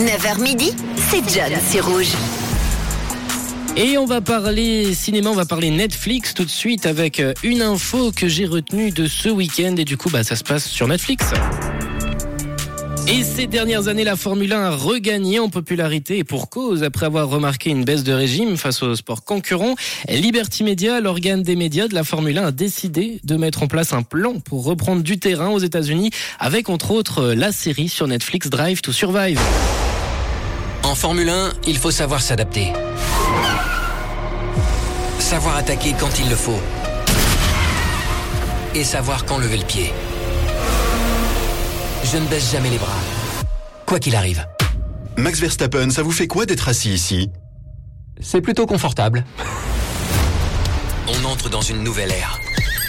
9h 0.00 0.40
midi, 0.40 0.72
c'est 0.96 1.20
John, 1.28 1.52
c'est 1.68 1.80
rouge. 1.80 2.12
Et 3.76 3.98
on 3.98 4.06
va 4.06 4.22
parler 4.22 4.94
cinéma, 4.94 5.28
on 5.28 5.34
va 5.34 5.44
parler 5.44 5.70
Netflix 5.70 6.32
tout 6.32 6.46
de 6.46 6.50
suite 6.50 6.86
avec 6.86 7.20
euh, 7.20 7.34
une 7.42 7.60
info 7.60 8.10
que 8.10 8.26
j'ai 8.26 8.46
retenue 8.46 8.92
de 8.92 9.06
ce 9.06 9.28
week-end 9.28 9.74
et 9.76 9.84
du 9.84 9.98
coup 9.98 10.08
bah, 10.08 10.24
ça 10.24 10.36
se 10.36 10.42
passe 10.42 10.66
sur 10.66 10.88
Netflix. 10.88 11.26
Et 13.08 13.24
ces 13.24 13.46
dernières 13.46 13.88
années, 13.88 14.04
la 14.04 14.16
Formule 14.16 14.54
1 14.54 14.62
a 14.62 14.70
regagné 14.70 15.38
en 15.38 15.50
popularité 15.50 16.16
et 16.16 16.24
pour 16.24 16.48
cause, 16.48 16.82
après 16.82 17.04
avoir 17.04 17.28
remarqué 17.28 17.68
une 17.68 17.84
baisse 17.84 18.04
de 18.04 18.14
régime 18.14 18.56
face 18.56 18.82
aux 18.82 18.94
sports 18.94 19.24
concurrents, 19.24 19.74
Liberty 20.08 20.64
Media, 20.64 21.00
l'organe 21.00 21.42
des 21.42 21.56
médias 21.56 21.88
de 21.88 21.94
la 21.94 22.04
Formule 22.04 22.38
1, 22.38 22.46
a 22.46 22.52
décidé 22.52 23.20
de 23.24 23.36
mettre 23.36 23.62
en 23.62 23.66
place 23.66 23.92
un 23.92 24.02
plan 24.02 24.40
pour 24.40 24.64
reprendre 24.64 25.02
du 25.02 25.18
terrain 25.18 25.50
aux 25.50 25.58
États-Unis 25.58 26.10
avec 26.38 26.70
entre 26.70 26.92
autres 26.92 27.34
la 27.34 27.52
série 27.52 27.88
sur 27.90 28.06
Netflix 28.06 28.48
Drive 28.48 28.80
to 28.80 28.92
Survive. 28.92 29.38
En 30.90 30.96
Formule 30.96 31.28
1, 31.28 31.52
il 31.68 31.78
faut 31.78 31.92
savoir 31.92 32.20
s'adapter. 32.20 32.72
Savoir 35.20 35.56
attaquer 35.56 35.94
quand 35.96 36.18
il 36.18 36.28
le 36.28 36.34
faut. 36.34 36.58
Et 38.74 38.82
savoir 38.82 39.24
quand 39.24 39.38
lever 39.38 39.58
le 39.58 39.64
pied. 39.64 39.92
Je 42.02 42.16
ne 42.16 42.26
baisse 42.26 42.50
jamais 42.50 42.70
les 42.70 42.78
bras. 42.78 42.98
Quoi 43.86 44.00
qu'il 44.00 44.16
arrive. 44.16 44.44
Max 45.16 45.38
Verstappen, 45.38 45.90
ça 45.90 46.02
vous 46.02 46.10
fait 46.10 46.26
quoi 46.26 46.44
d'être 46.44 46.68
assis 46.68 46.92
ici? 46.92 47.30
C'est 48.20 48.40
plutôt 48.40 48.66
confortable. 48.66 49.24
On 51.06 51.24
entre 51.24 51.48
dans 51.50 51.62
une 51.62 51.84
nouvelle 51.84 52.10
ère. 52.10 52.36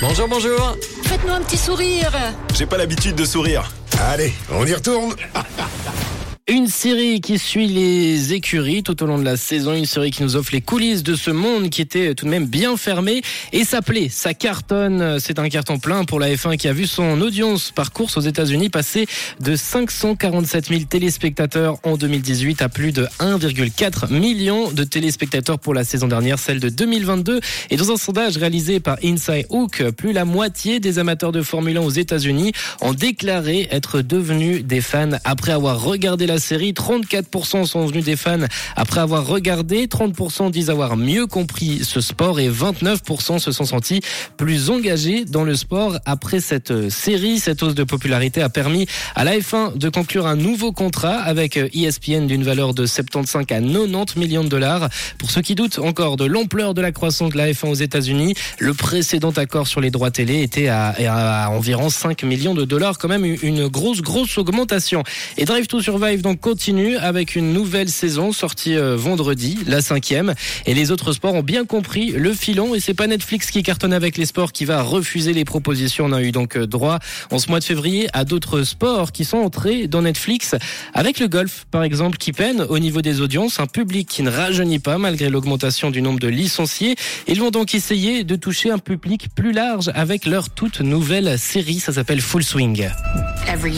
Bonjour, 0.00 0.26
bonjour. 0.26 0.76
Faites-nous 1.04 1.32
un 1.32 1.42
petit 1.42 1.58
sourire. 1.58 2.10
J'ai 2.56 2.66
pas 2.66 2.76
l'habitude 2.76 3.14
de 3.14 3.24
sourire. 3.24 3.70
Allez, 4.00 4.34
on 4.50 4.66
y 4.66 4.74
retourne. 4.74 5.14
Une 6.46 6.66
série 6.66 7.22
qui 7.22 7.38
suit 7.38 7.68
les 7.68 8.34
écuries 8.34 8.82
tout 8.82 9.02
au 9.02 9.06
long 9.06 9.18
de 9.18 9.24
la 9.24 9.38
saison, 9.38 9.72
une 9.72 9.86
série 9.86 10.10
qui 10.10 10.22
nous 10.22 10.36
offre 10.36 10.50
les 10.52 10.60
coulisses 10.60 11.02
de 11.02 11.14
ce 11.14 11.30
monde 11.30 11.70
qui 11.70 11.80
était 11.80 12.14
tout 12.14 12.26
de 12.26 12.30
même 12.30 12.44
bien 12.44 12.76
fermé 12.76 13.22
et 13.54 13.64
s'appelait 13.64 14.10
Ça 14.10 14.34
cartonne. 14.34 15.18
C'est 15.20 15.38
un 15.38 15.48
carton 15.48 15.78
plein 15.78 16.04
pour 16.04 16.20
la 16.20 16.28
F1 16.28 16.58
qui 16.58 16.68
a 16.68 16.74
vu 16.74 16.86
son 16.86 17.18
audience 17.22 17.72
par 17.74 17.92
course 17.92 18.18
aux 18.18 18.20
États-Unis 18.20 18.68
passer 18.68 19.06
de 19.40 19.56
547 19.56 20.66
000 20.66 20.80
téléspectateurs 20.82 21.78
en 21.82 21.96
2018 21.96 22.60
à 22.60 22.68
plus 22.68 22.92
de 22.92 23.06
1,4 23.20 24.12
million 24.12 24.70
de 24.70 24.84
téléspectateurs 24.84 25.58
pour 25.58 25.72
la 25.72 25.82
saison 25.82 26.08
dernière, 26.08 26.38
celle 26.38 26.60
de 26.60 26.68
2022. 26.68 27.40
Et 27.70 27.78
dans 27.78 27.90
un 27.90 27.96
sondage 27.96 28.36
réalisé 28.36 28.80
par 28.80 28.98
Inside 29.02 29.46
Hook, 29.48 29.82
plus 29.92 30.12
la 30.12 30.26
moitié 30.26 30.78
des 30.78 30.98
amateurs 30.98 31.32
de 31.32 31.40
Formule 31.40 31.78
1 31.78 31.80
aux 31.80 31.88
États-Unis 31.88 32.52
ont 32.82 32.92
déclaré 32.92 33.66
être 33.70 34.02
devenus 34.02 34.62
des 34.62 34.82
fans 34.82 35.08
après 35.24 35.52
avoir 35.52 35.82
regardé 35.82 36.26
la 36.26 36.33
série. 36.38 36.72
34% 36.72 37.66
sont 37.66 37.86
venus 37.86 38.04
des 38.04 38.16
fans 38.16 38.38
après 38.76 39.00
avoir 39.00 39.26
regardé. 39.26 39.86
30% 39.86 40.50
disent 40.50 40.70
avoir 40.70 40.96
mieux 40.96 41.26
compris 41.26 41.80
ce 41.82 42.00
sport 42.00 42.40
et 42.40 42.48
29% 42.48 43.38
se 43.38 43.52
sont 43.52 43.64
sentis 43.64 44.00
plus 44.36 44.70
engagés 44.70 45.24
dans 45.24 45.44
le 45.44 45.54
sport 45.54 45.98
après 46.04 46.40
cette 46.40 46.88
série. 46.88 47.38
Cette 47.38 47.62
hausse 47.62 47.74
de 47.74 47.84
popularité 47.84 48.42
a 48.42 48.48
permis 48.48 48.86
à 49.14 49.24
la 49.24 49.36
F1 49.38 49.76
de 49.76 49.88
conclure 49.88 50.26
un 50.26 50.36
nouveau 50.36 50.72
contrat 50.72 51.16
avec 51.16 51.56
ESPN 51.56 52.26
d'une 52.26 52.44
valeur 52.44 52.74
de 52.74 52.86
75 52.86 53.42
à 53.42 53.44
90 53.44 54.16
millions 54.16 54.44
de 54.44 54.48
dollars. 54.48 54.88
Pour 55.18 55.30
ceux 55.30 55.42
qui 55.42 55.54
doutent 55.54 55.78
encore 55.78 56.16
de 56.16 56.24
l'ampleur 56.24 56.74
de 56.74 56.80
la 56.80 56.92
croissance 56.92 57.30
de 57.30 57.36
la 57.36 57.50
F1 57.50 57.68
aux 57.68 57.74
États-Unis, 57.74 58.34
le 58.58 58.74
précédent 58.74 59.30
accord 59.30 59.66
sur 59.66 59.80
les 59.80 59.90
droits 59.90 60.10
télé 60.10 60.42
était 60.42 60.68
à, 60.68 60.94
à, 61.08 61.50
environ 61.50 61.88
5 61.88 62.22
millions 62.24 62.54
de 62.54 62.64
dollars, 62.64 62.98
quand 62.98 63.08
même 63.08 63.24
une 63.24 63.68
grosse, 63.68 64.02
grosse 64.02 64.38
augmentation. 64.38 65.02
Et 65.36 65.44
Drive 65.44 65.66
to 65.66 65.80
Survive 65.80 66.22
donc 66.24 66.40
continue 66.40 66.96
avec 66.96 67.36
une 67.36 67.52
nouvelle 67.52 67.90
saison 67.90 68.32
sortie 68.32 68.76
euh, 68.76 68.96
vendredi, 68.96 69.58
la 69.66 69.82
cinquième. 69.82 70.34
Et 70.64 70.72
les 70.72 70.90
autres 70.90 71.12
sports 71.12 71.34
ont 71.34 71.42
bien 71.42 71.66
compris 71.66 72.12
le 72.12 72.32
filon. 72.32 72.74
Et 72.74 72.80
c'est 72.80 72.94
pas 72.94 73.06
Netflix 73.06 73.50
qui 73.50 73.62
cartonne 73.62 73.92
avec 73.92 74.16
les 74.16 74.24
sports 74.24 74.50
qui 74.50 74.64
va 74.64 74.80
refuser 74.80 75.34
les 75.34 75.44
propositions. 75.44 76.06
On 76.06 76.12
a 76.12 76.22
eu 76.22 76.32
donc 76.32 76.56
euh, 76.56 76.66
droit 76.66 76.98
en 77.30 77.38
ce 77.38 77.50
mois 77.50 77.60
de 77.60 77.64
février 77.64 78.08
à 78.14 78.24
d'autres 78.24 78.62
sports 78.62 79.12
qui 79.12 79.26
sont 79.26 79.36
entrés 79.36 79.86
dans 79.86 80.00
Netflix. 80.00 80.54
Avec 80.94 81.20
le 81.20 81.28
golf, 81.28 81.66
par 81.70 81.82
exemple, 81.82 82.16
qui 82.16 82.32
peine 82.32 82.62
au 82.70 82.78
niveau 82.78 83.02
des 83.02 83.20
audiences. 83.20 83.60
Un 83.60 83.66
public 83.66 84.08
qui 84.08 84.22
ne 84.22 84.30
rajeunit 84.30 84.78
pas 84.78 84.96
malgré 84.96 85.28
l'augmentation 85.28 85.90
du 85.90 86.00
nombre 86.00 86.20
de 86.20 86.28
licenciés. 86.28 86.96
Ils 87.28 87.38
vont 87.38 87.50
donc 87.50 87.74
essayer 87.74 88.24
de 88.24 88.34
toucher 88.36 88.70
un 88.70 88.78
public 88.78 89.28
plus 89.34 89.52
large 89.52 89.90
avec 89.94 90.24
leur 90.24 90.48
toute 90.48 90.80
nouvelle 90.80 91.38
série. 91.38 91.80
Ça 91.80 91.92
s'appelle 91.92 92.22
Full 92.22 92.44
Swing. 92.44 92.88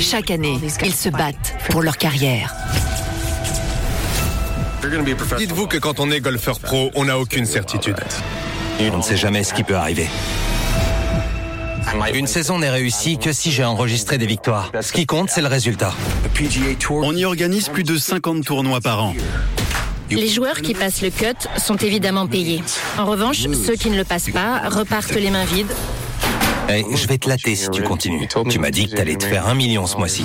Chaque 0.01 0.31
année, 0.31 0.57
ils 0.85 0.95
se 0.95 1.09
battent 1.09 1.57
pour 1.71 1.83
leur 1.83 1.97
carrière. 1.97 2.36
Dites-vous 5.39 5.67
que 5.67 5.79
quand 5.79 6.01
on 6.01 6.11
est 6.11 6.21
golfeur 6.21 6.61
pro, 6.61 6.91
on 6.95 7.07
n'a 7.07 7.19
aucune 7.19 7.47
certitude. 7.47 7.97
On 8.81 8.99
ne 8.99 9.03
sait 9.03 9.17
jamais 9.17 9.43
ce 9.43 9.55
qui 9.55 9.65
peut 9.65 9.77
arriver. 9.77 10.09
Une 12.13 12.27
saison 12.27 12.59
n'est 12.59 12.71
réussie 12.71 13.19
que 13.19 13.33
si 13.33 13.51
j'ai 13.51 13.65
enregistré 13.65 14.19
des 14.19 14.27
victoires. 14.27 14.71
Ce 14.81 14.93
qui 14.93 15.07
compte, 15.07 15.31
c'est 15.31 15.41
le 15.41 15.49
résultat. 15.49 15.93
On 16.91 17.17
y 17.17 17.25
organise 17.25 17.69
plus 17.69 17.85
de 17.85 17.97
50 17.97 18.45
tournois 18.45 18.81
par 18.81 19.03
an. 19.03 19.15
Les 20.11 20.29
joueurs 20.29 20.61
qui 20.61 20.75
passent 20.75 21.03
le 21.03 21.11
cut 21.11 21.49
sont 21.57 21.77
évidemment 21.77 22.27
payés. 22.27 22.63
En 22.99 23.07
revanche, 23.07 23.39
ceux 23.39 23.75
qui 23.75 23.91
ne 23.91 23.97
le 23.97 24.05
passent 24.05 24.31
pas 24.31 24.69
repartent 24.69 25.15
les 25.15 25.31
mains 25.31 25.45
vides. 25.45 25.73
Hey, 26.69 26.85
je 26.95 27.07
vais 27.07 27.19
te 27.19 27.29
latter 27.29 27.55
si 27.55 27.71
tu 27.71 27.83
continues. 27.83 28.29
Tu 28.49 28.59
m'as 28.59 28.71
dit 28.71 28.89
que 28.89 28.97
t'allais 28.97 29.17
te 29.17 29.25
faire 29.25 29.47
un 29.49 29.55
million 29.55 29.87
ce 29.87 29.97
mois-ci. 29.97 30.25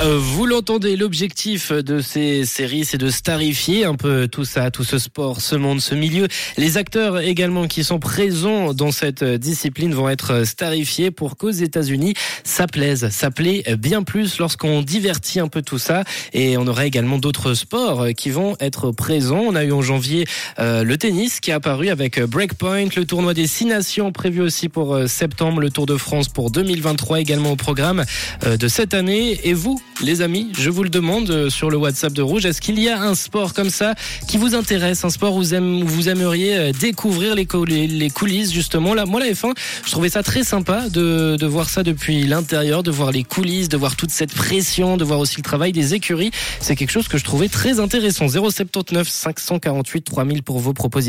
Euh, 0.00 0.16
vous 0.16 0.46
l'entendez, 0.46 0.96
l'objectif 0.96 1.72
de 1.72 2.00
ces 2.00 2.44
séries, 2.44 2.84
c'est 2.84 2.98
de 2.98 3.10
starifier 3.10 3.84
un 3.84 3.96
peu 3.96 4.28
tout 4.28 4.44
ça, 4.44 4.70
tout 4.70 4.84
ce 4.84 4.96
sport, 4.96 5.40
ce 5.40 5.56
monde, 5.56 5.80
ce 5.80 5.96
milieu. 5.96 6.28
Les 6.56 6.76
acteurs 6.76 7.18
également 7.18 7.66
qui 7.66 7.82
sont 7.82 7.98
présents 7.98 8.74
dans 8.74 8.92
cette 8.92 9.24
discipline 9.24 9.92
vont 9.92 10.08
être 10.08 10.44
starifiés 10.46 11.10
pour 11.10 11.36
qu'aux 11.36 11.50
États-Unis, 11.50 12.14
ça 12.44 12.68
plaise, 12.68 13.08
ça 13.10 13.32
plaît 13.32 13.64
bien 13.76 14.04
plus 14.04 14.38
lorsqu'on 14.38 14.82
divertit 14.82 15.40
un 15.40 15.48
peu 15.48 15.62
tout 15.62 15.78
ça. 15.78 16.04
Et 16.32 16.56
on 16.56 16.68
aura 16.68 16.86
également 16.86 17.18
d'autres 17.18 17.54
sports 17.54 18.06
qui 18.16 18.30
vont 18.30 18.56
être 18.60 18.92
présents. 18.92 19.42
On 19.48 19.56
a 19.56 19.64
eu 19.64 19.72
en 19.72 19.82
janvier 19.82 20.26
euh, 20.60 20.84
le 20.84 20.96
tennis 20.96 21.40
qui 21.40 21.50
est 21.50 21.54
apparu 21.54 21.88
avec 21.88 22.22
Breakpoint, 22.22 22.86
le 22.96 23.04
tournoi 23.04 23.34
des 23.34 23.48
Six 23.48 23.64
Nations 23.64 24.12
prévu 24.12 24.42
aussi 24.42 24.68
pour 24.68 24.94
euh, 24.94 25.08
septembre, 25.08 25.60
le 25.60 25.70
Tour 25.70 25.86
de 25.86 25.96
France 25.96 26.28
pour 26.28 26.52
2023 26.52 27.18
également 27.18 27.50
au 27.50 27.56
programme 27.56 28.04
de 28.46 28.68
cette 28.68 28.94
année. 28.94 29.40
Et 29.42 29.54
vous, 29.54 29.80
les 30.02 30.22
amis, 30.22 30.50
je 30.56 30.70
vous 30.70 30.84
le 30.84 30.90
demande 30.90 31.30
euh, 31.30 31.50
sur 31.50 31.70
le 31.70 31.76
WhatsApp 31.76 32.12
de 32.12 32.22
Rouge, 32.22 32.46
est-ce 32.46 32.60
qu'il 32.60 32.78
y 32.80 32.88
a 32.88 33.00
un 33.00 33.14
sport 33.14 33.52
comme 33.54 33.70
ça 33.70 33.94
qui 34.28 34.36
vous 34.36 34.54
intéresse, 34.54 35.04
un 35.04 35.10
sport 35.10 35.34
où 35.34 35.42
vous, 35.42 36.08
aimeriez 36.08 36.56
euh, 36.56 36.72
découvrir 36.72 37.34
les, 37.34 37.46
coulisses 37.46 38.52
justement? 38.52 38.94
Là, 38.94 39.06
moi 39.06 39.20
la 39.20 39.26
F1, 39.26 39.54
je 39.84 39.90
trouvais 39.90 40.08
ça 40.08 40.22
très 40.22 40.44
sympa 40.44 40.88
de, 40.88 41.36
de 41.36 41.46
voir 41.46 41.68
ça 41.68 41.82
depuis 41.82 42.24
l'intérieur, 42.26 42.82
de 42.82 42.90
voir 42.90 43.10
les 43.10 43.24
coulisses, 43.24 43.68
de 43.68 43.76
voir 43.76 43.96
toute 43.96 44.10
cette 44.10 44.32
pression, 44.32 44.96
de 44.96 45.04
voir 45.04 45.18
aussi 45.18 45.36
le 45.36 45.42
travail 45.42 45.72
des 45.72 45.94
écuries. 45.94 46.30
C'est 46.60 46.76
quelque 46.76 46.92
chose 46.92 47.08
que 47.08 47.18
je 47.18 47.24
trouvais 47.24 47.48
très 47.48 47.80
intéressant. 47.80 48.28
079 48.28 49.08
548 49.08 50.02
3000 50.02 50.42
pour 50.42 50.58
vos 50.58 50.72
propositions. 50.72 51.08